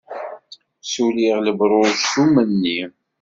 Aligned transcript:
Suliɣ 0.91 1.37
lebruj 1.41 1.91
s 2.11 2.13
umenni. 2.23 2.81